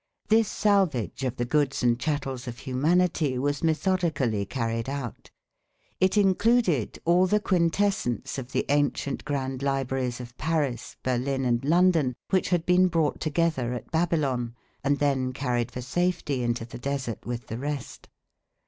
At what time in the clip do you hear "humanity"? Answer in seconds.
2.57-3.37